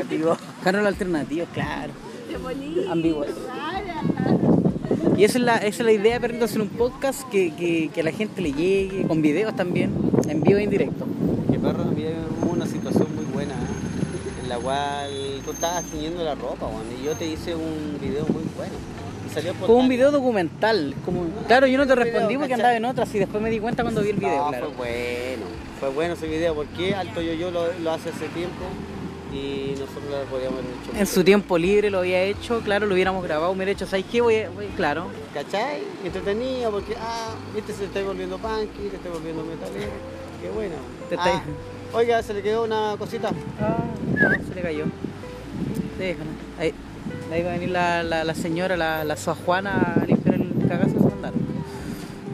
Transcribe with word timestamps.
alternativo. 0.00 0.36
Harold 0.64 0.86
alternativo, 0.86 1.46
claro. 1.52 1.92
Qué 2.28 2.36
bonito. 2.36 2.90
Ambiguo. 2.90 3.24
Y 5.16 5.24
esa 5.24 5.38
es 5.38 5.44
la, 5.44 5.56
esa 5.56 5.66
es 5.66 5.80
la 5.80 5.92
idea, 5.92 6.18
perrito, 6.18 6.44
hacer 6.44 6.62
un 6.62 6.68
podcast 6.68 7.28
que, 7.28 7.54
que, 7.54 7.90
que 7.92 8.00
a 8.00 8.04
la 8.04 8.12
gente 8.12 8.40
le 8.40 8.52
llegue, 8.52 9.06
con 9.06 9.20
videos 9.20 9.54
también, 9.54 9.92
en 10.28 10.42
vivo 10.42 10.58
e 10.58 10.62
indirecto. 10.62 11.06
Que 11.50 11.58
perro, 11.58 11.82
había 11.84 12.12
una 12.50 12.66
situación 12.66 13.14
muy 13.14 13.24
buena 13.26 13.54
en 14.42 14.48
la 14.48 14.56
cual 14.56 15.10
tú 15.44 15.50
estabas 15.52 15.84
tiñendo 15.84 16.24
la 16.24 16.34
ropa, 16.34 16.66
weón, 16.66 16.86
y 16.98 17.04
yo 17.04 17.12
te 17.14 17.26
hice 17.26 17.54
un 17.54 17.98
video 18.00 18.24
muy 18.28 18.44
bueno. 18.56 18.72
Salió 19.34 19.54
Fue 19.54 19.74
un 19.74 19.88
video 19.88 20.10
documental. 20.10 20.94
Como, 21.04 21.24
claro, 21.46 21.66
yo 21.66 21.78
no 21.78 21.86
te 21.86 21.94
respondí 21.94 22.36
porque 22.36 22.54
andaba 22.54 22.74
en 22.74 22.84
otras 22.84 23.14
y 23.14 23.18
después 23.18 23.42
me 23.42 23.50
di 23.50 23.60
cuenta 23.60 23.82
cuando 23.82 24.02
vi 24.02 24.10
el 24.10 24.16
video, 24.16 24.44
No, 24.44 24.48
claro. 24.48 24.72
fue 24.76 24.76
bueno, 24.76 25.42
fue 25.78 25.88
bueno 25.90 26.14
ese 26.14 26.26
video 26.26 26.54
porque 26.54 26.94
Alto 26.94 27.20
Yo 27.20 27.34
Yo 27.34 27.50
lo, 27.50 27.72
lo 27.80 27.90
hace 27.92 28.08
hace 28.08 28.26
tiempo 28.28 28.64
y 29.32 29.70
nosotros 29.78 30.04
lo 30.10 30.24
podíamos 30.30 30.58
haber 30.60 30.70
hecho. 30.70 30.98
En 30.98 31.06
su 31.06 31.22
tiempo 31.24 31.56
libre 31.58 31.90
lo 31.90 31.98
había 31.98 32.22
hecho, 32.22 32.60
claro, 32.60 32.86
lo 32.86 32.94
hubiéramos 32.94 33.22
grabado, 33.22 33.52
hubiera 33.52 33.70
hecho, 33.72 33.86
¿sabes 33.86 34.04
qué? 34.10 34.20
Voy, 34.20 34.36
a- 34.36 34.50
voy- 34.50 34.66
claro. 34.76 35.06
¿Cachai? 35.34 35.82
Entretenido 36.04 36.70
porque, 36.70 36.94
ah, 37.00 37.34
viste, 37.54 37.72
se 37.72 37.84
está 37.84 38.02
volviendo 38.02 38.38
punky, 38.38 38.88
te 38.90 38.96
está 38.96 39.08
volviendo 39.10 39.44
metalero. 39.44 39.92
Qué 40.42 40.50
bueno. 40.50 40.74
Te 41.08 41.16
Ah, 41.16 41.42
está- 41.42 41.96
oiga, 41.96 42.22
se 42.22 42.34
le 42.34 42.42
quedó 42.42 42.64
una 42.64 42.96
cosita. 42.98 43.30
Ah, 43.60 43.84
se 44.48 44.54
le 44.54 44.62
cayó. 44.62 44.84
Déjalo. 45.98 46.30
Ahí, 46.58 46.72
ahí 47.32 47.42
va 47.42 47.50
a 47.50 47.52
venir 47.54 47.70
la, 47.70 48.02
la, 48.02 48.24
la 48.24 48.34
señora, 48.34 48.76
la, 48.76 49.04
la 49.04 49.16
Sua 49.16 49.34
Juana 49.34 49.96
a 50.00 50.04
limpiar 50.06 50.36
el 50.36 50.52
cagazo 50.68 50.94
de 50.94 50.98
su. 51.00 51.10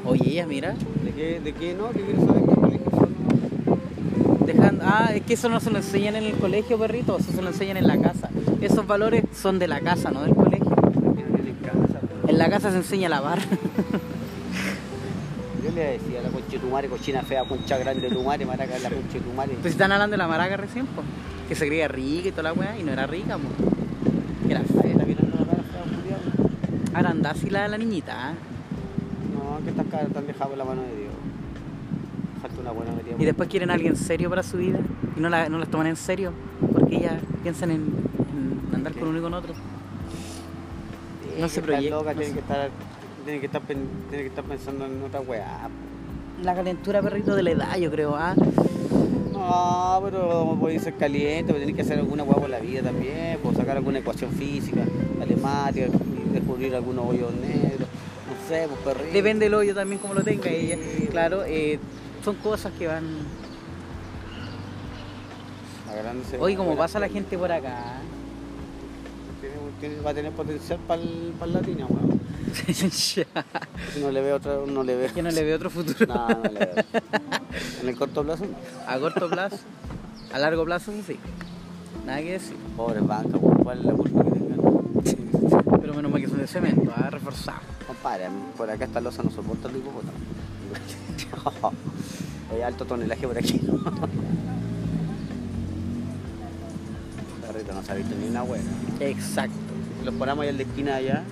Oye, 0.09 0.31
ella, 0.31 0.47
mira, 0.47 0.75
¿De 1.03 1.11
qué, 1.11 1.41
de 1.41 1.53
qué 1.53 1.75
no? 1.75 1.91
¿Qué 1.91 2.01
quieres 2.03 2.25
saber? 2.25 2.43
Ah, 4.83 5.13
es 5.15 5.23
que 5.23 5.35
eso 5.35 5.49
no 5.49 5.61
se 5.61 5.71
lo 5.71 5.79
enseñan 5.79 6.17
en 6.17 6.25
el 6.25 6.35
colegio, 6.35 6.79
perrito, 6.79 7.19
eso 7.19 7.33
se 7.33 7.43
lo 7.43 7.49
enseñan 7.49 7.77
en 7.77 7.87
la 7.87 7.99
casa. 7.99 8.29
Esos 8.61 8.87
valores 8.87 9.25
son 9.35 9.59
de 9.59 9.69
la 9.69 9.81
casa, 9.81 10.11
no 10.11 10.23
del 10.23 10.35
colegio. 10.35 10.75
En 12.27 12.39
la 12.39 12.51
casa 12.51 12.71
se 12.71 12.79
enseña 12.79 13.07
a 13.07 13.11
lavar. 13.11 13.39
Yo 15.65 15.71
le 15.73 15.93
decía 15.93 16.21
a 16.21 16.23
la 16.23 16.29
concha 16.31 16.53
de 16.53 16.59
tu 16.59 16.69
madre, 16.69 16.89
cochina 16.89 17.23
fea, 17.23 17.45
concha 17.45 17.79
grande 17.79 18.09
de 18.09 18.15
tu 18.15 18.23
madre, 18.23 18.47
maraca 18.47 18.79
la 18.79 18.91
concha 18.91 19.15
de 19.15 19.21
tu 19.21 19.33
madre. 19.33 19.57
Pues 19.61 19.73
están 19.73 19.93
hablando 19.93 20.13
de 20.13 20.19
la 20.19 20.29
maraca 20.29 20.57
recién, 20.57 20.87
po, 20.87 21.03
que 21.49 21.55
se 21.55 21.67
creía 21.67 21.89
rica 21.89 22.29
y 22.29 22.31
toda 22.31 22.45
la 22.45 22.53
weá, 22.53 22.79
y 22.79 22.83
no 22.83 22.93
era 22.93 23.07
rica, 23.07 23.39
po. 23.39 23.49
Era 24.49 24.61
fea. 24.61 24.93
está 24.93 25.05
mirando 25.05 25.37
la 25.39 25.45
cara 25.47 25.63
fea. 25.63 25.83
Ahora 26.95 27.15
así 27.31 27.51
la, 27.51 27.69
la 27.69 27.79
niñita, 27.79 28.31
¿ah? 28.31 28.35
No, 29.35 29.63
que 29.65 29.71
estas 29.71 29.87
caras 29.87 30.09
están 30.09 30.27
dejadas 30.27 30.49
por 30.49 30.59
la 30.59 30.65
mano 30.65 30.83
de 30.83 30.97
Dios. 30.97 31.06
Falta 32.47 32.61
una 32.61 32.71
buena 32.73 32.93
metida. 32.93 33.17
Y 33.19 33.25
después 33.25 33.49
quieren 33.49 33.71
a 33.71 33.75
alguien 33.75 33.97
serio 33.97 34.29
para 34.31 34.43
su 34.43 34.57
vida 34.59 34.79
y 35.17 35.21
no, 35.21 35.29
la, 35.29 35.49
no 35.49 35.59
las 35.59 35.69
toman 35.69 35.87
en 35.89 35.97
serio 35.97 36.33
porque 36.73 36.97
ellas 36.97 37.15
piensan 37.43 37.71
en, 37.71 37.83
en 38.71 38.75
andar 38.75 38.93
con 38.95 39.09
uno 39.09 39.19
y 39.19 39.23
con 39.23 39.35
otro. 39.35 39.55
No 41.41 41.49
se 41.49 41.61
que 41.61 41.67
proyecta, 41.67 41.97
Están 41.97 41.99
locas, 41.99 42.15
no 42.15 42.21
tienen 42.21 42.29
se- 42.29 42.35
que 42.35 42.41
estar, 42.41 42.71
tienen 43.25 43.41
que 43.41 43.47
estar, 43.47 43.63
pen- 43.63 43.89
tienen 44.09 44.25
que 44.27 44.29
estar 44.29 44.45
pensando 44.45 44.87
en 44.87 45.03
otra 45.03 45.21
weá. 45.21 45.69
La 46.43 46.55
calentura, 46.55 47.03
perrito, 47.03 47.35
de 47.35 47.43
la 47.43 47.51
edad, 47.51 47.77
yo 47.79 47.91
creo, 47.91 48.15
¿ah? 48.15 48.35
No, 49.33 50.01
pero 50.05 50.57
podéis 50.61 50.83
ser 50.83 50.95
caliente, 50.95 51.53
pero 51.53 51.59
tenés 51.61 51.75
que 51.77 51.83
hacer 51.83 51.99
alguna 51.99 52.23
hueá 52.25 52.37
por 52.37 52.51
la 52.51 52.59
vida 52.59 52.83
también, 52.83 53.39
por 53.43 53.55
sacar 53.55 53.77
alguna 53.77 53.99
ecuación 53.99 54.31
física, 54.33 54.83
matemática, 55.19 55.87
descubrir 56.33 56.75
algunos 56.75 57.07
hoyos 57.07 57.33
negros, 57.35 57.81
no 57.89 58.49
sé, 58.49 58.67
pues 58.69 58.81
perrito. 58.97 59.13
Depende 59.15 59.47
del 59.47 59.55
hoyo 59.55 59.75
también 59.75 59.99
como 60.01 60.15
lo 60.15 60.23
tenga 60.23 60.49
ella. 60.51 60.77
Claro, 61.11 61.45
eh, 61.47 61.79
son 62.27 62.35
cosas 62.43 62.73
que 62.77 62.89
van... 62.89 63.05
Agrandándose 65.89 66.37
Hoy 66.41 66.57
como 66.57 66.77
pasa 66.77 66.99
la 66.99 67.09
gente 67.09 67.39
por 67.39 67.53
acá. 67.53 68.01
Tiene- 69.41 69.55
tiene- 69.79 70.01
va 70.03 70.11
a 70.11 70.15
tener 70.15 70.33
potencial 70.33 70.81
para 70.89 71.03
el, 71.03 71.33
para 71.39 71.47
el 71.47 71.53
latino, 71.53 71.87
weón. 71.89 72.21
Si 72.91 73.23
no 74.01 74.11
le 74.11 74.21
veo 74.23 74.37
otro, 74.37 74.67
no 74.67 74.83
le 74.83 74.97
veo. 74.97 75.15
que 75.15 75.23
no 75.23 75.31
le 75.31 75.45
veo 75.45 75.55
otro 75.55 75.71
futuro. 75.71 76.05
No, 76.13 76.29
no 76.29 76.43
le 76.43 76.59
veo. 76.59 76.85
En 77.81 77.89
el 77.91 77.97
corto 77.97 78.25
plazo, 78.25 78.45
no. 78.45 78.57
A 78.93 78.99
corto 78.99 79.31
plazo, 79.31 79.59
a 80.33 80.39
largo 80.41 80.65
plazo, 80.65 80.91
sí. 81.07 81.17
Nada 82.05 82.19
que 82.23 82.33
decir. 82.33 82.57
Pobre 82.77 82.99
banca, 83.03 83.37
weón, 83.39 83.63
¿cuál 83.63 83.79
es 83.79 83.85
la 83.85 83.93
culpa 83.93 84.25
que 84.25 84.31
tengan? 84.31 85.81
Pero 85.81 85.95
menos 85.95 86.11
mal 86.11 86.21
que 86.21 86.29
son 86.29 86.39
de 86.39 86.49
cemento, 86.49 86.93
¿ah? 86.97 87.09
reforzado. 87.09 87.61
Compadre, 87.87 88.27
por 88.57 88.69
acá 88.69 88.87
esta 88.87 89.01
losa 89.01 89.23
no 89.23 89.31
soporta 89.31 89.69
el 89.69 89.77
hipopótamo. 89.77 90.19
Hay 92.57 92.63
alto 92.63 92.85
tonelaje 92.87 93.27
por 93.29 93.37
aquí. 93.37 93.61
Perrito, 97.47 97.73
no 97.75 97.83
se 97.83 97.93
ha 97.93 97.95
visto 97.95 98.15
ni 98.19 98.29
una 98.29 98.43
hueá. 98.45 98.63
Exacto. 99.01 99.55
Los 100.05 100.15
paramos 100.15 100.43
ahí 100.45 100.49
en 100.49 100.57
la 100.57 100.63
esquina 100.63 100.95
allá, 100.97 101.23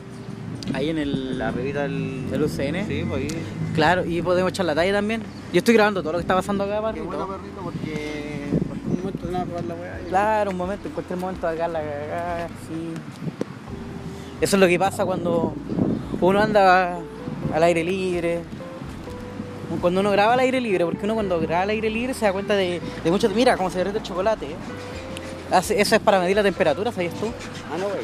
Ahí 0.74 0.88
en 0.90 0.98
el... 0.98 1.38
la 1.38 1.50
revista 1.50 1.82
del... 1.82 2.30
¿Del 2.30 2.42
UCN? 2.42 2.86
Sí, 2.88 3.04
pues 3.08 3.22
ahí. 3.22 3.28
Claro, 3.74 4.04
y 4.04 4.20
podemos 4.22 4.50
echar 4.50 4.66
la 4.66 4.74
talla 4.74 4.92
también. 4.92 5.22
Yo 5.52 5.58
estoy 5.58 5.74
grabando 5.74 6.02
todo 6.02 6.12
lo 6.12 6.18
que 6.18 6.22
está 6.22 6.34
pasando 6.34 6.64
acá, 6.64 6.76
Qué 6.92 7.00
perrito. 7.00 7.06
bueno, 7.06 7.26
perrito, 7.28 7.60
porque 7.62 8.48
por 8.68 8.76
un 8.76 8.98
momento 8.98 9.26
van 9.26 9.36
a 9.36 9.44
probar 9.44 9.64
la 9.64 9.74
hueá. 9.74 9.98
Claro, 10.08 10.50
un 10.50 10.56
momento, 10.56 10.88
en 10.88 10.94
cualquier 10.94 11.18
momento 11.18 11.46
acá 11.48 11.68
la 11.68 11.80
cagada, 11.80 12.48
sí. 12.68 12.92
Eso 14.40 14.56
es 14.56 14.60
lo 14.60 14.66
que 14.66 14.78
pasa 14.78 15.04
cuando 15.06 15.54
uno 16.20 16.40
anda 16.40 16.98
al 17.54 17.62
aire 17.62 17.82
libre. 17.84 18.40
Cuando 19.80 20.00
uno 20.00 20.10
graba 20.10 20.34
al 20.34 20.40
aire 20.40 20.60
libre, 20.60 20.84
porque 20.84 21.04
uno 21.04 21.14
cuando 21.14 21.38
graba 21.40 21.62
al 21.62 21.70
aire 21.70 21.90
libre 21.90 22.14
se 22.14 22.24
da 22.26 22.32
cuenta 22.32 22.54
de, 22.54 22.80
de 23.02 23.10
mucho. 23.10 23.28
Mira 23.30 23.56
cómo 23.56 23.70
se 23.70 23.78
derrite 23.78 23.98
el 23.98 24.04
chocolate. 24.04 24.46
¿eh? 24.46 24.56
Eso 25.52 25.74
es 25.96 26.00
para 26.00 26.18
medir 26.20 26.36
la 26.36 26.42
temperatura, 26.42 26.90
¿sabías 26.92 27.14
tú? 27.14 27.26
Ah, 27.72 27.76
no, 27.78 27.86
güey. 27.86 28.00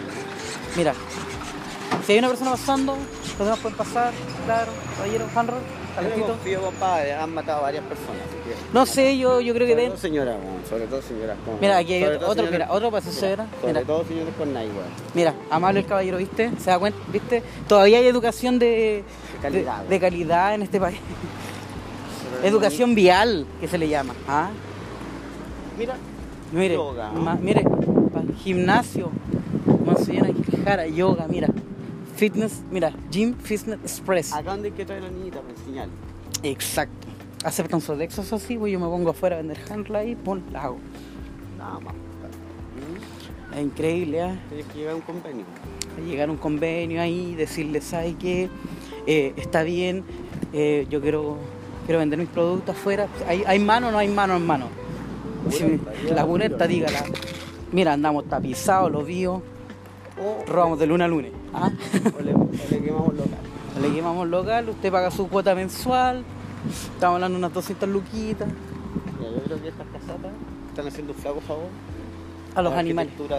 Mira, 0.77 0.95
si 2.07 2.13
hay 2.13 2.19
una 2.19 2.29
persona 2.29 2.53
pasando, 2.53 2.97
los 3.39 3.47
demás 3.47 3.59
pueden 3.59 3.77
pasar, 3.77 4.13
claro, 4.47 4.71
caballero, 4.97 5.25
Yo 5.27 5.95
calentito. 5.97 6.27
confío, 6.29 6.61
compadre, 6.63 7.15
han 7.15 7.35
matado 7.35 7.59
a 7.59 7.63
varias 7.63 7.83
personas. 7.85 8.23
No 8.73 8.87
sé, 8.87 9.19
yo, 9.19 9.41
yo 9.41 9.53
creo 9.55 9.67
que 9.67 9.73
Sobre 9.73 9.83
den. 9.83 9.91
todo 9.93 10.01
señoras, 10.01 10.37
weón, 10.37 10.63
sobre 10.69 10.87
todo 10.87 11.03
señoras. 11.03 11.37
con- 11.45 11.61
Mira, 11.61 11.77
aquí 11.79 11.95
hay 11.95 12.03
sobre 12.03 12.17
otro, 12.17 12.29
otro, 12.29 12.45
señoras- 12.45 12.69
mira, 12.69 12.73
otro 12.87 13.01
señora. 13.13 13.47
Sobre 13.61 13.73
Mira. 13.73 13.85
todo 13.87 14.05
señores 14.05 14.35
con 14.39 14.55
Nike. 14.55 14.71
Mira, 15.15 15.35
amable 15.51 15.81
el 15.81 15.87
caballero, 15.87 16.19
¿viste? 16.19 16.51
¿Se 16.59 16.71
da 16.71 16.79
cuenta? 16.79 16.99
¿Viste? 17.13 17.43
Todavía 17.69 17.99
hay 17.99 18.07
educación 18.07 18.59
de, 18.61 19.03
De 19.35 19.39
calidad, 19.43 19.83
de, 19.83 19.89
de 19.89 20.01
calidad 20.01 20.55
en 20.55 20.63
este 20.63 20.79
país. 20.81 20.99
Educación 22.43 22.95
vial, 22.95 23.47
que 23.61 23.69
se 23.69 23.79
le 23.79 23.89
llama. 23.89 24.15
¿Ah? 24.29 24.51
Mira, 25.79 25.97
Mire, 26.53 26.75
Yoga. 26.75 27.13
ma- 27.13 27.37
mire, 27.37 27.65
gimnasio, 28.43 29.11
Monseñora 29.85 30.31
Quijara, 30.33 30.87
yoga, 30.87 31.27
mira. 31.29 31.49
Fitness, 32.17 32.63
mira, 32.71 32.93
Gym 33.11 33.35
Fitness 33.35 33.79
Express. 33.83 34.33
acá 34.33 34.51
donde 34.53 34.69
hay 34.69 34.75
que 34.75 34.85
traer 34.85 35.03
a 35.03 35.07
la 35.07 35.11
niñita 35.13 35.41
para 35.41 35.55
enseñar. 35.55 35.89
Exacto. 36.43 37.07
Aceptan 37.45 37.81
Sodexos 37.81 38.33
así, 38.33 38.57
pues 38.59 38.73
yo 38.73 38.79
me 38.81 38.87
pongo 38.87 39.11
afuera 39.11 39.37
a 39.37 39.39
vender 39.39 39.59
handla 39.71 40.05
y 40.05 40.15
pum, 40.17 40.41
la 40.53 40.65
hago. 40.65 40.79
Nada 41.59 41.79
más. 41.81 41.95
Es 43.57 43.63
increíble, 43.63 44.23
¿ah? 44.23 44.37
Tienes 44.49 44.67
que 44.67 44.79
llegar 44.79 44.93
a 44.93 44.97
un 44.97 45.03
convenio. 45.03 45.45
llegar 46.07 46.29
a 46.29 46.33
un 46.33 46.39
convenio 46.39 47.01
ahí, 47.01 47.35
decirles, 47.35 47.85
¿sabes 47.85 48.15
qué? 48.19 48.49
Eh, 49.07 49.33
está 49.37 49.63
bien, 49.63 50.05
eh, 50.53 50.87
yo 50.91 51.01
quiero, 51.01 51.37
quiero 51.91 51.99
vender 51.99 52.21
mis 52.21 52.29
productos 52.29 52.77
afuera. 52.77 53.09
¿Hay, 53.27 53.43
hay 53.45 53.59
mano 53.59 53.89
o 53.89 53.91
no 53.91 53.99
hay 53.99 54.07
mano 54.07 54.37
en 54.37 54.47
mano? 54.47 54.67
Sí, 55.51 55.81
la 56.15 56.25
mira. 56.25 56.67
dígala. 56.69 57.03
Mira, 57.73 57.95
andamos 57.95 58.27
tapizados, 58.27 58.93
los 58.93 59.05
vivos, 59.05 59.43
robamos 60.47 60.79
de 60.79 60.87
lunes 60.87 61.05
a 61.07 61.09
lunes. 61.09 61.33
¿ah? 61.53 61.69
o 62.17 62.23
le, 62.23 62.33
o 62.33 62.49
le 62.71 62.81
quemamos 62.81 63.13
local. 63.15 63.39
Le 63.83 63.93
quemamos 63.93 64.29
local, 64.29 64.69
usted 64.69 64.93
paga 64.93 65.11
su 65.11 65.27
cuota 65.29 65.53
mensual, 65.57 66.23
estamos 66.95 67.17
hablando 67.17 67.39
de 67.39 67.45
unas 67.45 67.55
200 67.55 67.89
luquitas 67.89 68.47
Mira, 69.19 69.31
yo 69.33 69.43
creo 69.43 69.61
que 69.61 69.69
estas 69.71 69.87
casatas 69.89 70.31
están 70.69 70.87
haciendo 70.87 71.13
un 71.13 71.19
flaco 71.19 71.41
favor 71.41 71.67
a 72.55 72.63
los 72.63 72.73
animales, 72.73 73.19
del- 73.19 73.33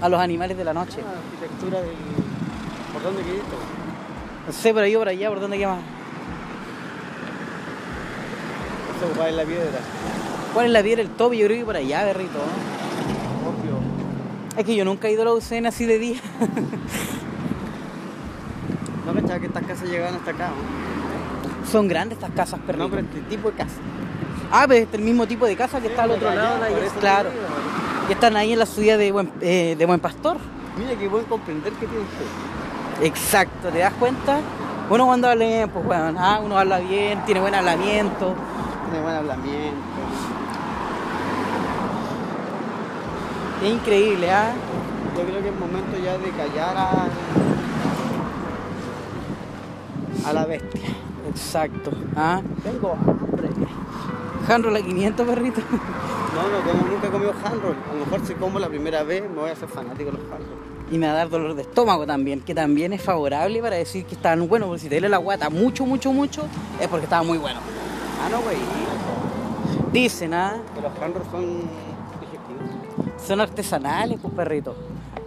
a 0.00 0.08
los 0.08 0.18
animales 0.18 0.56
de 0.56 0.64
la 0.64 0.72
noche. 0.72 0.96
Ah, 1.06 1.12
la 1.12 1.18
arquitectura 1.18 1.82
del. 1.82 1.90
¿Por 2.90 3.02
dónde 3.02 3.22
quedó 3.22 3.34
esto? 3.34 3.56
No 4.46 4.52
sé, 4.54 4.72
por 4.72 4.82
ahí 4.82 4.96
o 4.96 4.98
por 4.98 5.08
allá, 5.08 5.28
por 5.28 5.40
dónde 5.40 5.58
quema. 5.58 5.76
Eso 8.98 9.20
va 9.20 9.28
en 9.28 9.36
la 9.36 9.44
piedra. 9.44 9.78
¿Cuál 10.52 10.66
es 10.66 10.72
la 10.72 10.82
piedra 10.82 11.02
del 11.04 11.12
tope? 11.12 11.36
Yo 11.38 11.46
creo 11.46 11.58
que 11.58 11.64
por 11.64 11.76
allá, 11.76 12.04
berrito. 12.04 12.38
Es 14.56 14.64
que 14.64 14.74
yo 14.74 14.84
nunca 14.84 15.06
he 15.06 15.12
ido 15.12 15.22
a 15.22 15.26
la 15.26 15.32
UCN 15.34 15.66
así 15.66 15.86
de 15.86 15.98
día. 15.98 16.20
No 19.06 19.14
cachaba 19.14 19.40
que 19.40 19.46
estas 19.46 19.62
casas 19.64 19.88
llegaban 19.88 20.16
hasta 20.16 20.32
acá, 20.32 20.48
¿no? 20.48 21.66
Son 21.70 21.88
grandes 21.88 22.18
estas 22.18 22.30
casas, 22.32 22.60
perrito. 22.66 22.84
No, 22.84 22.90
pero 22.90 23.06
este 23.06 23.20
tipo 23.22 23.50
de 23.50 23.56
casa. 23.56 23.76
Ah, 24.52 24.66
pero 24.68 24.84
es 24.86 24.92
el 24.92 25.00
mismo 25.00 25.26
tipo 25.26 25.46
de 25.46 25.56
casa 25.56 25.80
que 25.80 25.86
está 25.88 26.02
al 26.02 26.10
otro 26.10 26.28
Allá, 26.28 26.58
lado. 26.58 26.74
de 26.74 26.88
claro. 27.00 27.30
Y 28.06 28.12
están 28.12 28.36
ahí 28.36 28.52
en 28.52 28.58
la 28.58 28.66
de 28.66 29.10
Buen, 29.10 29.32
eh, 29.40 29.76
de 29.78 29.86
Buen 29.86 30.00
Pastor. 30.00 30.36
Mira 30.78 30.94
que 30.98 31.08
buen 31.08 31.24
comprender 31.24 31.72
que 31.72 31.86
tiene 31.86 32.04
usted. 32.04 33.06
Exacto, 33.06 33.68
¿te 33.68 33.78
das 33.78 33.94
cuenta? 33.94 34.40
Uno 34.90 35.06
cuando 35.06 35.28
habla 35.28 35.44
bien, 35.46 35.68
pues 35.70 35.84
bueno, 35.84 36.14
ah, 36.18 36.40
uno 36.44 36.58
habla 36.58 36.78
bien, 36.78 37.24
tiene 37.24 37.40
buen 37.40 37.54
hablamiento. 37.54 38.34
Tiene 38.88 39.02
buen 39.02 39.16
hablamiento. 39.16 39.82
Es 43.62 43.70
increíble, 43.70 44.30
¿ah? 44.30 44.52
Yo 45.14 45.24
creo 45.24 45.42
que 45.42 45.48
es 45.48 45.60
momento 45.60 45.98
ya 46.02 46.16
de 46.16 46.30
callar 46.30 46.76
a, 46.76 47.08
a 50.26 50.32
la 50.32 50.46
bestia. 50.46 50.80
Exacto. 51.28 51.90
¿Ah? 52.16 52.40
Tengo 52.62 52.92
hambre. 52.92 53.50
Handroll 54.48 54.76
a 54.76 54.82
500 54.82 55.26
perritos. 55.26 55.64
No, 56.28 56.42
no, 56.46 56.60
como 56.60 56.86
nunca 56.86 57.08
he 57.08 57.10
comido 57.10 57.32
handroll. 57.32 57.74
A 57.90 57.94
lo 57.94 58.04
mejor 58.04 58.24
si 58.24 58.34
como 58.34 58.60
la 58.60 58.68
primera 58.68 59.02
vez 59.02 59.28
me 59.28 59.40
voy 59.40 59.50
a 59.50 59.54
hacer 59.54 59.68
fanático 59.68 60.12
de 60.12 60.18
los 60.18 60.20
handroll. 60.30 60.58
Y 60.88 60.96
me 60.98 61.06
va 61.06 61.14
a 61.14 61.16
dar 61.16 61.30
dolor 61.30 61.54
de 61.54 61.62
estómago 61.62 62.06
también, 62.06 62.42
que 62.42 62.54
también 62.54 62.92
es 62.92 63.02
favorable 63.02 63.60
para 63.60 63.74
decir 63.74 64.04
que 64.04 64.14
estaban 64.14 64.46
buenos. 64.46 64.68
Porque 64.68 64.82
si 64.82 64.88
te 64.88 64.96
duele 64.96 65.08
la 65.08 65.16
guata 65.16 65.50
mucho, 65.50 65.84
mucho, 65.84 66.12
mucho, 66.12 66.46
es 66.78 66.86
porque 66.86 67.04
estaba 67.04 67.24
muy 67.24 67.38
bueno. 67.38 67.58
Ah, 68.20 68.28
no, 68.30 68.40
güey. 68.42 68.56
Dicen, 69.92 70.34
¿ah? 70.34 70.56
Que 70.74 70.80
los 70.80 70.92
handroll 71.00 71.24
son 71.30 71.46
digestivos. 72.20 73.22
Son 73.26 73.40
artesanales, 73.40 74.18
pues 74.20 74.34
perritos. 74.34 74.76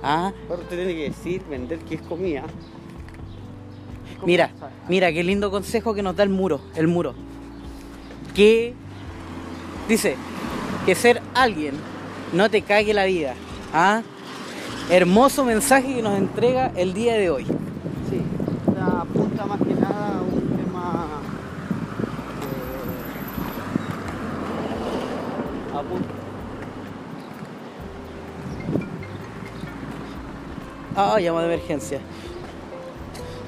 ¿Ah? 0.03 0.31
Pero 0.47 0.61
usted 0.61 0.75
tiene 0.77 0.93
que 0.95 1.03
decir, 1.09 1.43
vender 1.49 1.79
que 1.79 1.95
es 1.95 2.01
comida. 2.01 2.41
Es 2.41 4.17
comida, 4.19 4.25
Mira, 4.25 4.51
¿sabes? 4.59 4.75
mira, 4.88 5.11
qué 5.11 5.23
lindo 5.23 5.49
consejo 5.51 5.93
que 5.93 6.01
nos 6.03 6.15
da 6.15 6.23
el 6.23 6.29
muro, 6.29 6.59
el 6.75 6.88
muro. 6.88 7.13
Que 8.35 8.73
dice 9.88 10.15
que 10.85 10.95
ser 10.95 11.21
alguien 11.33 11.75
no 12.33 12.49
te 12.49 12.61
cague 12.61 12.93
la 12.93 13.05
vida. 13.05 13.35
¿Ah? 13.73 14.01
Hermoso 14.89 15.45
mensaje 15.45 15.95
que 15.95 16.01
nos 16.01 16.17
entrega 16.17 16.71
el 16.75 16.93
día 16.93 17.13
de 17.15 17.29
hoy. 17.29 17.45
Sí, 17.45 18.21
o 18.67 18.73
sea, 18.73 19.01
apunta 19.01 19.45
más 19.45 19.59
que 19.61 19.73
nada 19.75 20.17
a 20.17 20.21
un 20.21 20.57
tema. 20.57 21.07
Eh, 25.73 25.77
apunta. 25.77 26.07
Ah, 30.95 31.19
llamada 31.19 31.47
de 31.47 31.53
emergencia. 31.55 31.99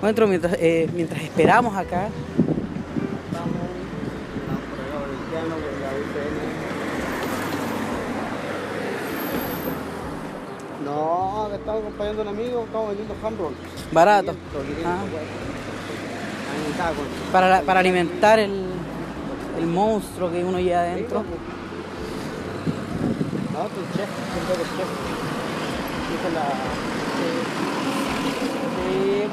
Bueno, 0.02 0.28
mientras, 0.28 0.54
eh, 0.60 0.90
mientras 0.94 1.22
esperamos 1.22 1.76
acá. 1.76 2.10
No, 10.86 11.48
que 11.50 11.56
estamos 11.56 11.82
acompañando 11.82 12.22
a 12.22 12.24
un 12.24 12.30
amigo, 12.38 12.64
estamos 12.66 12.88
vendiendo 12.90 13.16
handroll. 13.26 13.54
barato. 13.92 14.34
500, 14.52 14.76
500, 14.76 14.94
Ah. 16.80 16.92
Para, 17.32 17.50
la- 17.50 17.62
para 17.62 17.80
alimentar 17.80 18.38
el, 18.40 18.66
el 19.60 19.66
monstruo 19.68 20.32
que 20.32 20.44
uno 20.44 20.60
lleva 20.60 20.82
adentro. 20.82 21.20
No, 21.20 21.26
tu 23.66 23.82
chef, 23.96 24.10
siempre 24.34 24.56
el 24.56 24.62
chef. 24.76 24.90
Dijo 26.10 26.28
la. 26.34 26.46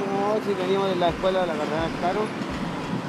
No, 0.00 0.37
si 0.44 0.55
veníamos 0.55 0.88
de 0.91 0.97
la 0.97 1.09
escuela 1.09 1.41
de 1.41 1.47
la 1.47 1.55
carrera 1.55 1.82
del 1.82 2.00
Caro, 2.00 2.21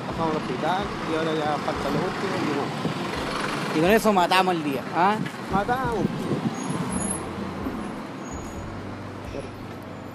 pasamos 0.07 0.35
al 0.35 0.41
hospital 0.41 0.83
y 1.11 1.15
ahora 1.17 1.33
ya 1.33 1.57
falta 1.57 1.89
lo 1.89 1.99
último 1.99 2.33
y 2.37 2.43
no. 2.57 3.77
Y 3.77 3.81
con 3.81 3.91
eso 3.91 4.13
matamos 4.13 4.55
el 4.55 4.63
día. 4.63 4.81
¿ah? 4.95 5.17
Matamos. 5.51 6.05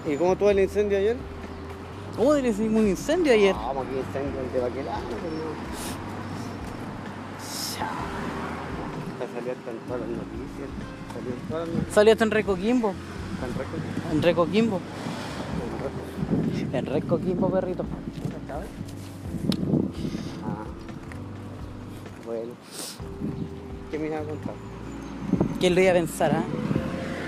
¿Y 0.06 0.16
cómo 0.16 0.36
tuvo 0.36 0.50
el 0.50 0.60
incendio 0.60 0.98
ayer? 0.98 1.16
¿Cómo 2.16 2.34
le 2.34 2.48
hicimos 2.48 2.80
un 2.80 2.88
incendio 2.88 3.32
ayer? 3.32 3.54
Vamos, 3.54 3.86
aquí 3.86 3.98
incendio 3.98 4.40
el 4.40 4.52
de 4.52 4.60
Baquelano, 4.60 5.16
pero 5.22 5.56
hasta 9.34 9.70
en 9.70 9.78
todas 9.86 10.00
las 10.00 10.08
noticias. 10.08 10.68
Todas 11.48 11.66
las 11.66 11.74
noticias. 11.74 11.94
Salió 11.94 12.12
hasta 12.12 12.24
en 12.24 12.30
Recoquimbo. 12.30 12.94
En 14.12 14.22
Recoquimbo. 14.22 14.80
En 16.72 16.86
Recoquimbo, 16.86 17.50
perrito. 17.50 17.84
Ah. 20.44 20.64
Bueno. 22.24 22.52
¿Qué 23.90 23.98
me 23.98 24.06
iba 24.06 24.18
a 24.18 24.22
contar? 24.22 24.54
¿Quién 25.60 25.74
lo 25.74 25.80
iba 25.80 25.90
a 25.90 25.94
pensar, 25.94 26.32
ah? 26.34 26.44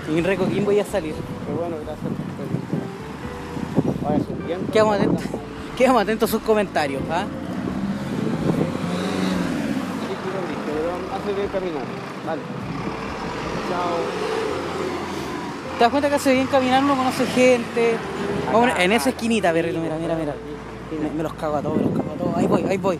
En 0.09 0.23
Recoquimbo 0.23 0.71
iba 0.71 0.83
a 0.83 0.85
salir. 0.85 1.13
Qué 1.13 1.53
bueno, 1.53 1.75
gracias 1.85 2.07
por 4.01 4.09
Vaya 4.09 4.23
subiendo. 4.25 4.71
Quedamos 4.71 4.95
atentos, 4.95 5.23
quedamos 5.77 6.01
atentos 6.01 6.29
a 6.29 6.31
sus 6.31 6.41
comentarios, 6.41 7.01
¿ah 7.09 7.25
quiero 10.23 10.39
abrir, 10.39 10.57
bien 11.33 11.47
caminar. 11.47 11.83
Vale. 12.25 12.41
Chao. 13.69 13.97
¿Te 15.77 15.83
das 15.83 15.91
cuenta 15.91 16.09
que 16.09 16.15
hace 16.15 16.33
bien 16.33 16.47
caminar, 16.47 16.83
uno 16.83 16.95
conoce 16.95 17.25
gente? 17.27 17.97
En 18.79 18.91
esa 18.91 19.09
esquinita, 19.09 19.53
perrito, 19.53 19.79
mira, 19.79 19.95
mira, 19.97 20.15
mira. 20.15 20.35
Me, 21.01 21.09
me 21.11 21.23
los 21.23 21.33
cago 21.35 21.57
a 21.57 21.61
todos, 21.61 21.77
me 21.77 21.83
los 21.83 21.91
cago 21.93 22.11
a 22.11 22.17
todos. 22.17 22.37
Ahí 22.37 22.47
voy, 22.47 22.63
ahí 22.67 22.77
voy. 22.77 22.99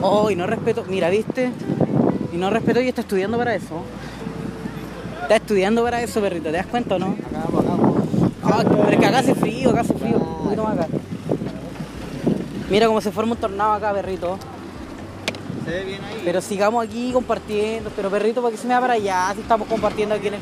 Oh, 0.00 0.30
y 0.30 0.36
no 0.36 0.46
respeto, 0.46 0.84
mira, 0.88 1.10
¿viste? 1.10 1.50
Y 2.32 2.36
no 2.36 2.50
respeto 2.50 2.80
y 2.80 2.88
está 2.88 3.00
estudiando 3.02 3.36
para 3.36 3.54
eso. 3.54 3.82
Está 5.22 5.36
estudiando 5.36 5.82
para 5.82 6.00
eso, 6.02 6.20
perrito, 6.20 6.44
¿te 6.44 6.52
das 6.52 6.66
cuenta 6.66 6.94
o 6.94 6.98
no? 6.98 7.16
Acá 7.28 7.40
acá 7.40 7.48
vamos. 7.52 7.96
Ah, 8.44 8.62
pero 8.62 8.90
es 8.90 8.98
que 8.98 9.06
acá 9.06 9.18
hace 9.18 9.34
frío, 9.34 9.70
acá 9.70 9.80
hace 9.80 9.94
frío. 9.94 10.16
Un 10.16 10.44
poquito 10.44 10.62
más 10.62 10.78
acá. 10.78 10.86
Mira 12.70 12.86
cómo 12.86 13.00
se 13.00 13.10
forma 13.10 13.32
un 13.32 13.38
tornado 13.38 13.72
acá, 13.72 13.92
perrito. 13.92 14.38
Pero 16.24 16.40
sigamos 16.40 16.84
aquí 16.84 17.12
compartiendo. 17.12 17.90
Pero 17.94 18.10
perrito, 18.10 18.40
¿para 18.42 18.52
qué 18.52 18.58
se 18.58 18.66
me 18.66 18.74
va 18.74 18.80
para 18.80 18.94
allá? 18.94 19.32
Si 19.34 19.40
estamos 19.40 19.68
compartiendo 19.68 20.14
aquí 20.14 20.28
en 20.28 20.34
el... 20.34 20.40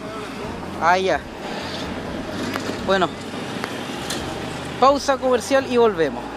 Ah, 0.80 0.98
ya. 0.98 1.20
Bueno. 2.86 3.08
Pausa 4.80 5.16
comercial 5.16 5.66
y 5.70 5.76
volvemos. 5.76 6.33